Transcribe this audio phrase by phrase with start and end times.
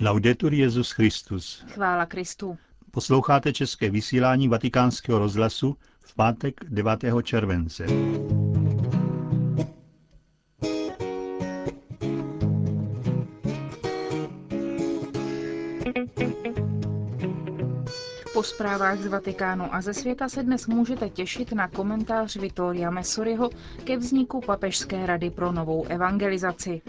[0.00, 1.64] Laudetur Jezus Christus.
[1.68, 2.58] Chvála Kristu.
[2.90, 7.04] Posloucháte české vysílání Vatikánského rozhlasu v pátek 9.
[7.22, 7.86] července.
[18.32, 23.50] Po zprávách z Vatikánu a ze světa se dnes můžete těšit na komentář Vittoria Messoriho
[23.84, 26.82] ke vzniku Papežské rady pro novou evangelizaci.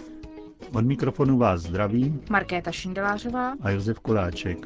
[0.73, 4.57] Od mikrofonu vás zdraví Markéta Šindelářová a Josef Koláček.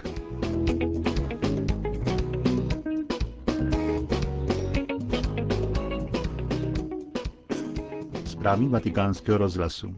[8.26, 9.96] Zprávy vatikánského rozhlasu.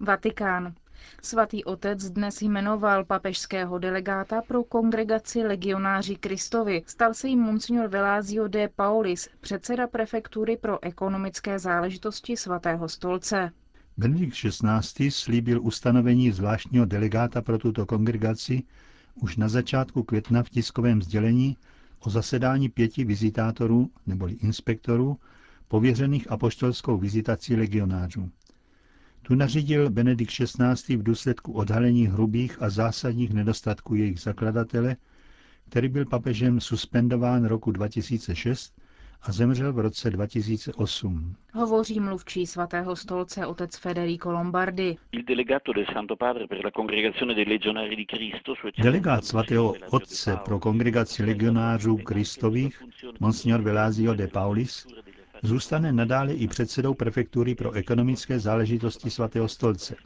[0.00, 0.74] Vatikán.
[1.22, 6.82] Svatý otec dnes jmenoval papežského delegáta pro kongregaci legionáři Kristovi.
[6.86, 13.52] Stal se jim monsignor Velázio de Paulis, předseda prefektury pro ekonomické záležitosti svatého stolce.
[13.96, 15.10] Benedikt XVI.
[15.10, 18.62] slíbil ustanovení zvláštního delegáta pro tuto kongregaci
[19.14, 21.56] už na začátku května v tiskovém sdělení
[22.00, 25.16] o zasedání pěti vizitátorů neboli inspektorů
[25.68, 28.30] pověřených apoštolskou vizitací legionářů.
[29.22, 30.96] Tu nařídil Benedikt XVI.
[30.96, 34.96] v důsledku odhalení hrubých a zásadních nedostatků jejich zakladatele,
[35.68, 38.81] který byl papežem suspendován roku 2006
[39.22, 41.34] a zemřel v roce 2008.
[41.52, 44.96] Hovoří mluvčí svatého stolce otec Federico Lombardi.
[48.82, 52.82] Delegát svatého otce pro kongregaci legionářů Kristových,
[53.20, 54.86] monsignor Velázio de Paulis,
[55.42, 59.96] zůstane nadále i předsedou prefektury pro ekonomické záležitosti svatého stolce.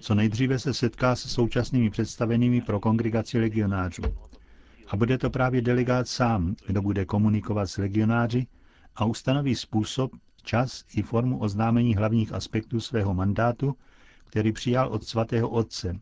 [0.00, 4.02] Co nejdříve se setká se současnými představenými pro kongregaci legionářů.
[4.88, 8.46] A bude to právě delegát sám, kdo bude komunikovat s legionáři
[8.96, 10.10] a ustanoví způsob,
[10.42, 13.76] čas i formu oznámení hlavních aspektů svého mandátu,
[14.24, 16.00] který přijal od svatého otce,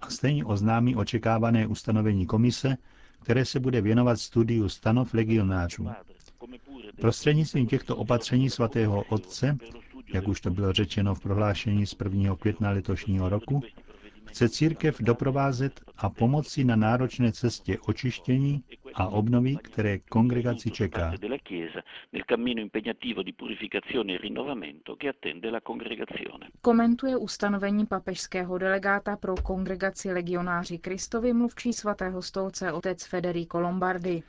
[0.00, 2.76] a stejně oznámí očekávané ustanovení komise,
[3.22, 5.88] které se bude věnovat studiu stanov legionářů.
[7.00, 9.56] Prostřednictvím těchto opatření svatého otce,
[10.14, 12.36] jak už to bylo řečeno v prohlášení z 1.
[12.36, 13.62] května letošního roku,
[14.24, 18.62] chce církev doprovázet a pomoci na náročné cestě očištění
[18.94, 21.12] a obnovy, které kongregaci čeká.
[26.62, 34.22] Komentuje ustanovení papežského delegáta pro kongregaci legionáři Kristovi mluvčí svatého stolce otec Federico Lombardi.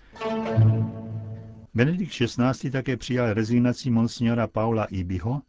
[1.73, 2.71] Benedikt XVI.
[2.71, 5.41] také přijal rezignaci monsignora Paula Ibiho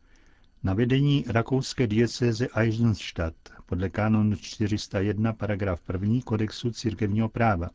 [0.63, 7.71] na vedení rakouské diecéze Eisenstadt podle kanonu 401 paragraf 1 kodexu církevního práva.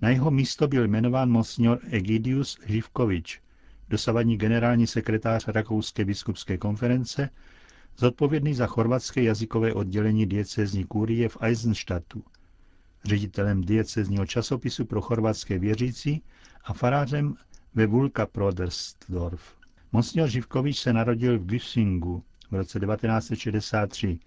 [0.00, 3.40] Na jeho místo byl jmenován monsignor Egidius Živkovič,
[3.88, 7.30] dosavadní generální sekretář Rakouské biskupské konference,
[7.96, 12.24] zodpovědný za chorvatské jazykové oddělení diecézní kurie v Eisenstadtu,
[13.04, 16.22] ředitelem diecézního časopisu pro chorvatské věřící
[16.64, 17.34] a farářem
[17.74, 19.54] ve Vulka Prodersdorf.
[19.92, 24.18] Monsignor Živkovič se narodil v Güssingu v roce 1963.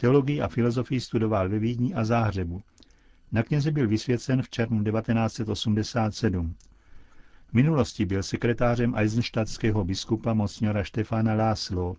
[0.00, 2.62] Teologii a filozofii studoval ve Vídni a Záhřebu.
[3.32, 6.54] Na kněze byl vysvěcen v červnu 1987.
[7.48, 11.96] V minulosti byl sekretářem Eisenstadtského biskupa monsignora Štefana Láslo.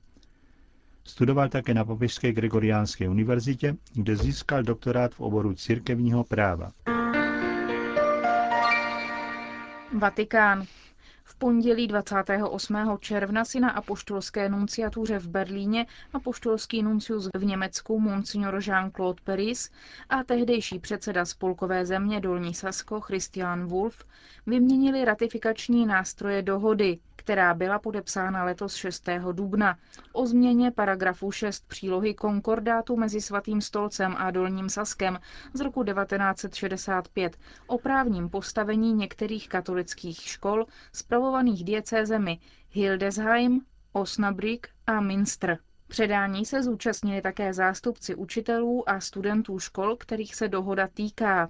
[1.04, 6.72] Studoval také na Papežské Gregoriánské univerzitě, kde získal doktorát v oboru církevního práva.
[10.00, 10.66] Vatikán.
[11.32, 12.98] V pondělí 28.
[13.00, 19.72] června si na apoštolské nunciatuře v Berlíně apoštolský nuncius v Německu Monsignor Jean-Claude Peris
[20.10, 24.06] a tehdejší předseda spolkové země Dolní Sasko Christian Wolf
[24.46, 29.10] vyměnili ratifikační nástroje dohody, která byla podepsána letos 6.
[29.32, 29.78] dubna,
[30.14, 35.20] o změně paragrafu 6 přílohy konkordátu mezi Svatým stolcem a Dolním Saskem
[35.54, 37.38] z roku 1965
[37.68, 40.66] o právním postavení některých katolických škol
[41.22, 42.40] spravovaných diecézemi
[42.70, 43.62] Hildesheim,
[43.94, 45.58] Osnabrück a Minster.
[45.88, 51.50] Předání se zúčastnili také zástupci učitelů a studentů škol, kterých se dohoda týká.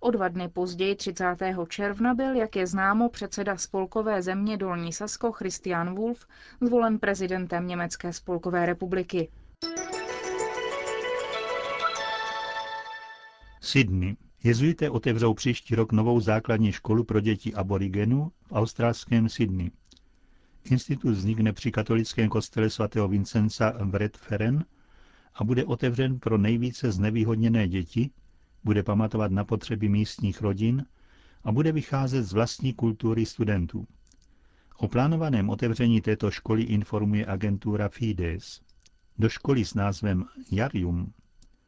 [0.00, 1.24] O dva dny později 30.
[1.68, 6.26] června byl, jak je známo, předseda spolkové země Dolní Sasko Christian Wolf
[6.60, 9.30] zvolen prezidentem Německé spolkové republiky.
[13.60, 14.16] Sydney.
[14.44, 19.70] Jezuité otevřou příští rok novou základní školu pro děti aborigenů v australském Sydney.
[20.64, 24.64] Institut vznikne při katolickém kostele svatého Vincenza v Redfern
[25.34, 28.10] a bude otevřen pro nejvíce znevýhodněné děti,
[28.64, 30.86] bude pamatovat na potřeby místních rodin
[31.44, 33.86] a bude vycházet z vlastní kultury studentů.
[34.76, 38.60] O plánovaném otevření této školy informuje agentura Fides.
[39.18, 41.12] Do školy s názvem Jarium,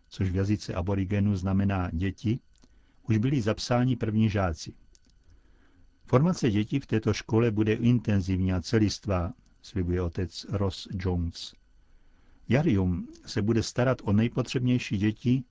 [0.08, 2.40] což v jazyce aborigenu znamená děti,
[3.08, 4.72] už byli zapsáni první žáci.
[6.06, 11.54] Formace dětí v této škole bude intenzivní a celistvá, slibuje otec Ross Jones.
[12.48, 15.44] Jarium se bude starat o nejpotřebnější děti,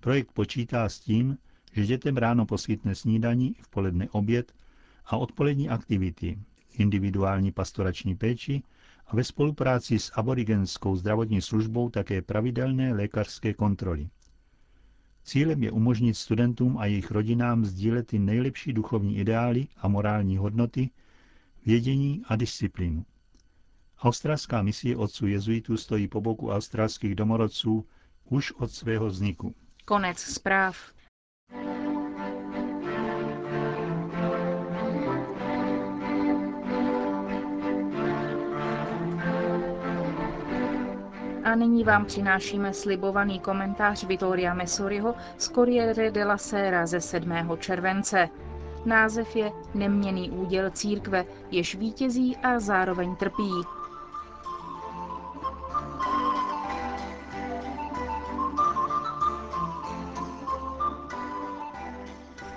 [0.00, 1.38] projekt počítá s tím,
[1.72, 4.52] že dětem ráno poskytne snídaní, v poledne oběd
[5.06, 6.38] a odpolední aktivity,
[6.78, 8.62] individuální pastorační péči
[9.06, 14.08] a ve spolupráci s aborigenskou zdravotní službou také pravidelné lékařské kontroly.
[15.30, 20.90] Cílem je umožnit studentům a jejich rodinám sdílet ty nejlepší duchovní ideály a morální hodnoty,
[21.66, 23.06] vědění a disciplínu.
[23.98, 27.86] Australská misie otců jezuitů stojí po boku australských domorodců
[28.24, 29.54] už od svého vzniku.
[29.84, 30.92] Konec zpráv.
[41.44, 47.32] A nyní vám přinášíme slibovaný komentář Vittoria Messoriho z Corriere della Sera ze 7.
[47.58, 48.28] července.
[48.84, 53.50] Název je Neměný úděl církve, jež vítězí a zároveň trpí.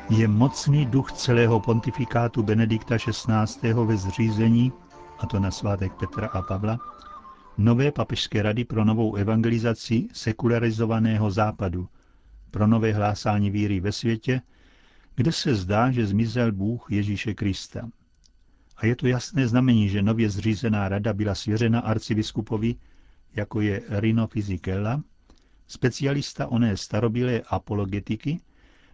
[0.09, 3.74] Je mocný duch celého pontifikátu Benedikta XVI.
[3.74, 4.74] ve zřízení,
[5.19, 6.77] a to na svátek Petra a Pavla,
[7.58, 11.90] nové papežské rady pro novou evangelizaci sekularizovaného západu,
[12.52, 14.42] pro nové hlásání víry ve světě,
[15.16, 17.90] kde se zdá, že zmizel Bůh Ježíše Krista.
[18.78, 22.76] A je to jasné znamení, že nově zřízená rada byla svěřena arcibiskupovi,
[23.36, 25.04] jako je Rino Fizikella,
[25.68, 28.40] specialista oné starobilé apologetiky,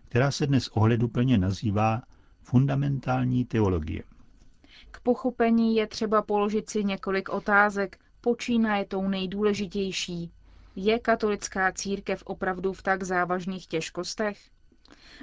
[0.10, 2.02] která se dnes ohleduplně nazývá
[2.42, 4.04] fundamentální teologie.
[4.92, 10.32] K pochopení je třeba položit si několik otázek, počínaje tou nejdůležitější.
[10.76, 14.40] Je katolická církev opravdu v tak závažných těžkostech?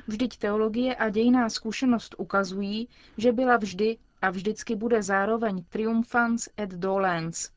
[0.06, 6.70] Vždyť teologie a dějná zkušenost ukazují, že byla vždy a vždycky bude zároveň triumphans et
[6.70, 7.50] dolens.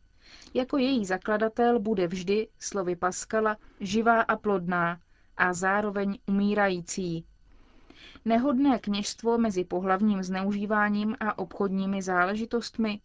[0.54, 5.00] Jako její zakladatel bude vždy, slovy Paskala, živá a plodná
[5.38, 7.26] a zároveň umírající.
[8.26, 13.00] Nehodné kněžstvo mezi pohlavním zneužíváním a obchodními záležitostmi?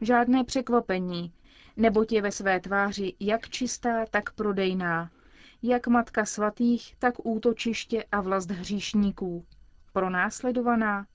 [0.00, 1.32] Žádné překvapení,
[1.76, 5.10] neboť je ve své tváři jak čistá, tak prodejná,
[5.62, 9.44] jak matka svatých, tak útočiště a vlast hříšníků.
[9.92, 11.06] Pronásledovaná,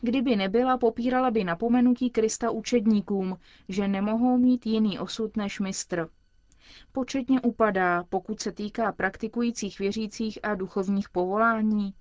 [0.00, 6.08] kdyby nebyla, popírala by napomenutí Krista učedníkům, že nemohou mít jiný osud než mistr.
[6.92, 11.94] Početně upadá, pokud se týká praktikujících věřících a duchovních povolání.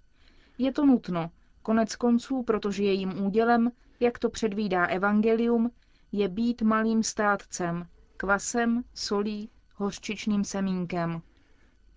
[0.57, 5.71] Je to nutno, konec konců, protože jejím údělem, jak to předvídá evangelium,
[6.11, 11.21] je být malým státcem, kvasem, solí, hořčičným semínkem.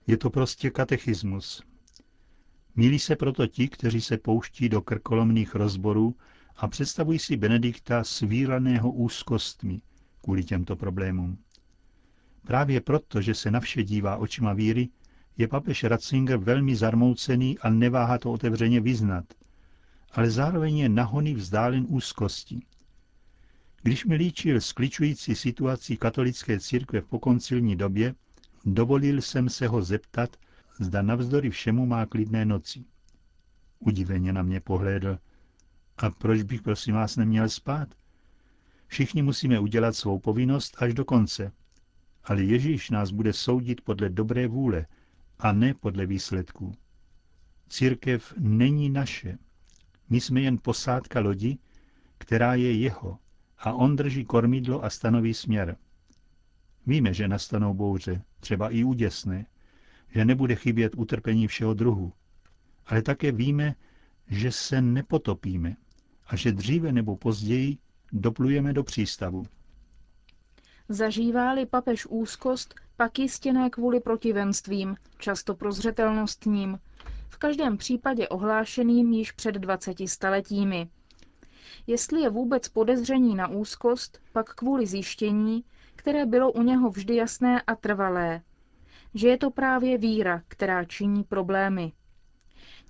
[0.07, 1.63] Je to prostě katechismus.
[2.77, 6.17] Mílí se proto ti, kteří se pouští do krkolomných rozborů
[6.57, 9.81] a představují si Benedikta svíraného úzkostmi
[10.23, 11.39] kvůli těmto problémům.
[12.47, 14.89] Právě proto, že se na vše dívá očima víry,
[15.37, 19.25] je papež Ratzinger velmi zarmoucený a neváhá to otevřeně vyznat,
[20.13, 22.61] ale zároveň je nahony vzdálen úzkosti.
[23.89, 28.15] Když mi líčil skličující situaci katolické církve v pokoncilní době,
[28.65, 30.37] dovolil jsem se ho zeptat,
[30.81, 32.85] zda navzdory všemu má klidné noci.
[33.79, 35.19] Udiveně na mě pohlédl.
[35.97, 37.89] A proč bych prosím vás neměl spát?
[38.87, 41.53] Všichni musíme udělat svou povinnost až do konce.
[42.25, 44.87] Ale Ježíš nás bude soudit podle dobré vůle
[45.39, 46.75] a ne podle výsledků.
[47.69, 49.39] Církev není naše.
[50.11, 51.59] My jsme jen posádka lodi,
[52.19, 53.19] která je jeho
[53.59, 55.77] a on drží kormidlo a stanoví směr.
[56.87, 59.47] Víme, že nastanou bouře, třeba i úděsné,
[60.15, 62.13] že nebude chybět utrpení všeho druhu,
[62.87, 63.75] ale také víme,
[64.29, 65.77] že se nepotopíme
[66.27, 67.79] a že dříve nebo později
[68.13, 69.47] doplujeme do přístavu.
[70.89, 76.79] Zažívá-li papež úzkost, pak jistě ne kvůli protivenstvím, často prozřetelnostním,
[77.29, 80.89] v každém případě ohlášeným již před 20 staletími.
[81.87, 85.65] Jestli je vůbec podezření na úzkost, pak kvůli zjištění,
[85.97, 88.41] které bylo u něho vždy jasné a trvalé,
[89.15, 91.93] že je to právě víra, která činí problémy.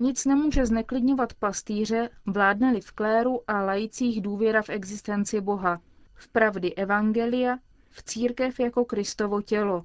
[0.00, 5.80] Nic nemůže zneklidňovat pastýře, vládne-li v kléru a lajicích důvěra v existenci Boha,
[6.14, 7.58] v pravdy Evangelia,
[7.90, 9.84] v církev jako Kristovo tělo.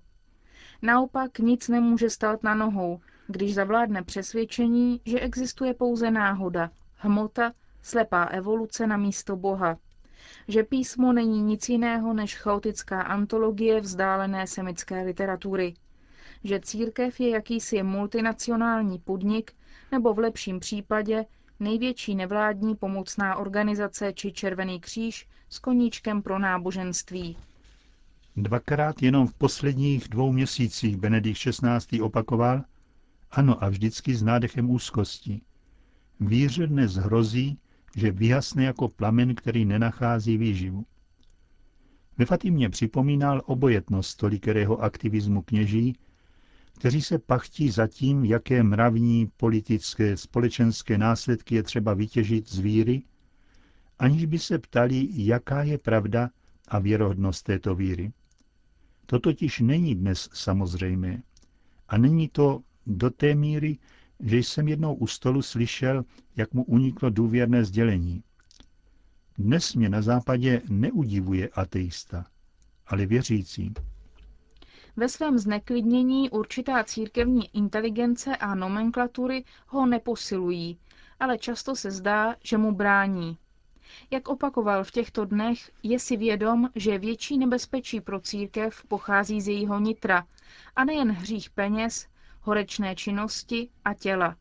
[0.82, 8.24] Naopak nic nemůže stát na nohou, když zavládne přesvědčení, že existuje pouze náhoda, hmota, slepá
[8.24, 9.78] evoluce na místo Boha,
[10.48, 15.74] že písmo není nic jiného než chaotická antologie vzdálené semické literatury,
[16.44, 19.52] že církev je jakýsi multinacionální podnik
[19.92, 21.26] nebo v lepším případě
[21.60, 27.38] největší nevládní pomocná organizace či Červený kříž s koníčkem pro náboženství.
[28.36, 32.02] Dvakrát jenom v posledních dvou měsících Benedikt XVI.
[32.02, 32.64] opakoval,
[33.32, 35.42] ano a vždycky s nádechem úzkosti.
[36.20, 37.58] Víře dnes hrozí,
[37.96, 40.86] že vyhasne jako plamen, který nenachází výživu.
[42.18, 45.96] Ve Fatimě připomínal obojetnost tolikerého aktivismu kněží,
[46.74, 53.04] kteří se pachtí za tím, jaké mravní, politické, společenské následky je třeba vytěžit z víry,
[54.00, 56.30] aniž by se ptali, jaká je pravda
[56.68, 58.12] a věrohodnost této víry.
[59.06, 61.24] To totiž není dnes samozřejmé.
[61.88, 63.78] A není to do té míry,
[64.24, 68.24] že jsem jednou u stolu slyšel, jak mu uniklo důvěrné sdělení.
[69.38, 72.26] Dnes mě na západě neudivuje ateista,
[72.88, 73.74] ale věřící.
[74.96, 80.78] Ve svém zneklidnění určitá církevní inteligence a nomenklatury ho neposilují,
[81.20, 83.38] ale často se zdá, že mu brání.
[84.12, 89.48] Jak opakoval v těchto dnech, je si vědom, že větší nebezpečí pro církev pochází z
[89.48, 90.28] jejího nitra
[90.76, 92.08] a nejen hřích peněz,
[92.44, 94.36] horečné činnosti a těla.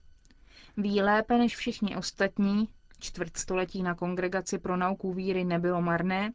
[0.76, 2.68] Ví lépe než všichni ostatní,
[2.98, 6.32] čtvrtstoletí na kongregaci pro nauku víry nebylo marné,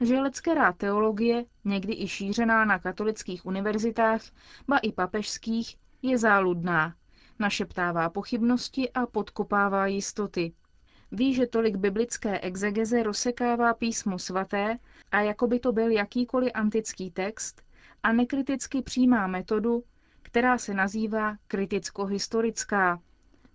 [0.00, 4.20] že leckerá teologie, někdy i šířená na katolických univerzitách,
[4.68, 6.94] ba i papežských, je záludná,
[7.38, 10.52] našeptává pochybnosti a podkopává jistoty.
[11.12, 14.78] Ví, že tolik biblické exegeze rozsekává písmo svaté
[15.10, 17.62] a jako by to byl jakýkoliv antický text
[18.02, 19.84] a nekriticky přijímá metodu,
[20.24, 23.00] která se nazývá kriticko-historická,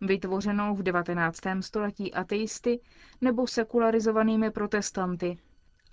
[0.01, 1.39] vytvořenou v 19.
[1.61, 2.79] století ateisty
[3.21, 5.37] nebo sekularizovanými protestanty,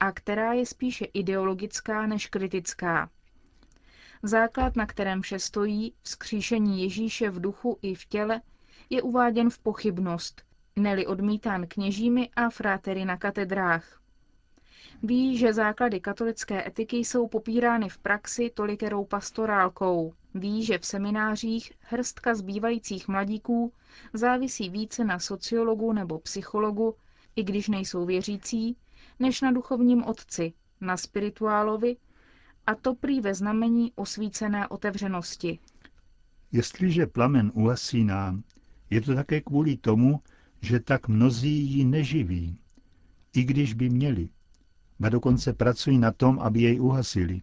[0.00, 3.10] a která je spíše ideologická než kritická.
[4.22, 8.40] Základ, na kterém vše stojí, vzkříšení Ježíše v duchu i v těle,
[8.90, 10.42] je uváděn v pochybnost,
[10.76, 14.00] neli odmítán kněžími a frátery na katedrách.
[15.02, 20.12] Ví, že základy katolické etiky jsou popírány v praxi tolikerou pastorálkou.
[20.34, 23.72] Ví, že v seminářích hrstka zbývajících mladíků
[24.12, 26.94] závisí více na sociologu nebo psychologu,
[27.36, 28.76] i když nejsou věřící,
[29.18, 31.96] než na duchovním otci, na spirituálovi,
[32.66, 35.58] a to prý ve znamení osvícené otevřenosti.
[36.52, 38.40] Jestliže plamen uhasíná,
[38.90, 40.20] je to také kvůli tomu,
[40.62, 42.58] že tak mnozí ji neživí,
[43.36, 44.28] i když by měli.
[45.02, 47.42] A dokonce pracují na tom, aby jej uhasili.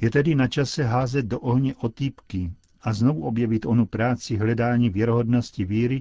[0.00, 5.64] Je tedy na čase házet do ohně otýpky a znovu objevit onu práci hledání věrohodnosti
[5.64, 6.00] víry,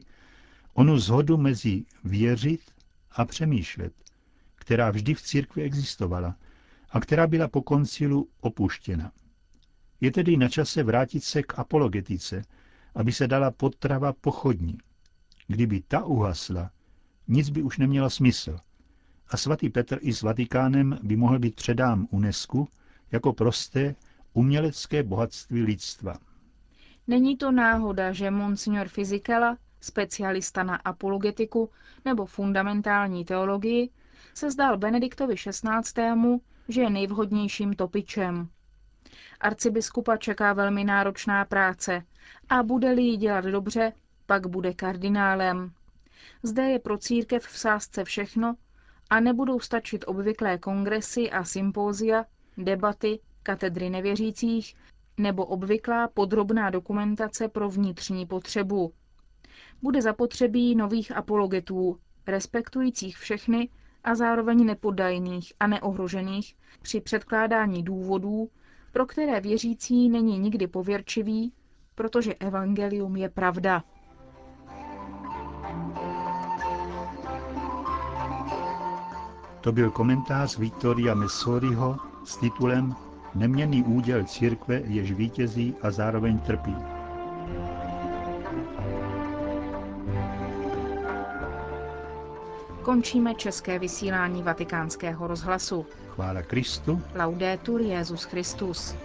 [0.73, 2.61] onu zhodu mezi věřit
[3.11, 3.93] a přemýšlet,
[4.55, 6.35] která vždy v církvi existovala
[6.89, 9.11] a která byla po koncilu opuštěna.
[10.01, 12.41] Je tedy na čase vrátit se k apologetice,
[12.95, 14.77] aby se dala potrava pochodní.
[15.47, 16.71] Kdyby ta uhasla,
[17.27, 18.59] nic by už nemělo smysl.
[19.31, 22.65] A svatý Petr i s Vatikánem by mohl být předám UNESCO
[23.11, 23.95] jako prosté
[24.33, 26.15] umělecké bohatství lidstva.
[27.07, 31.69] Není to náhoda, že monsignor Fizikela, specialista na apologetiku
[32.05, 33.89] nebo fundamentální teologii,
[34.33, 38.47] se zdál Benediktovi XVI., že je nejvhodnějším topičem.
[39.39, 42.03] Arcibiskupa čeká velmi náročná práce
[42.49, 43.93] a bude-li ji dělat dobře,
[44.25, 45.71] pak bude kardinálem.
[46.43, 48.55] Zde je pro církev v sázce všechno
[49.11, 52.25] a nebudou stačit obvyklé kongresy a sympózia,
[52.57, 54.75] debaty, katedry nevěřících
[55.17, 58.93] nebo obvyklá podrobná dokumentace pro vnitřní potřebu.
[59.81, 63.69] Bude zapotřebí nových apologetů, respektujících všechny
[64.03, 68.49] a zároveň nepodajných a neohrožených při předkládání důvodů,
[68.91, 71.53] pro které věřící není nikdy pověrčivý,
[71.95, 73.83] protože evangelium je pravda.
[79.61, 82.95] To byl komentář Viktoria Messoriho s titulem
[83.35, 86.75] Neměný úděl církve, jež vítězí a zároveň trpí.
[92.81, 95.85] Končíme české vysílání vatikánského rozhlasu.
[96.09, 97.01] Chvála Kristu.
[97.15, 98.95] Laudetur Jezus Christus.